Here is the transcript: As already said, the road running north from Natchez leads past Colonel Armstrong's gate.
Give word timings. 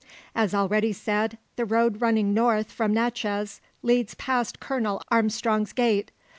As 0.33 0.55
already 0.55 0.93
said, 0.93 1.37
the 1.57 1.63
road 1.63 2.01
running 2.01 2.33
north 2.33 2.71
from 2.71 2.91
Natchez 2.91 3.61
leads 3.83 4.15
past 4.15 4.59
Colonel 4.59 5.03
Armstrong's 5.11 5.73
gate. 5.73 6.09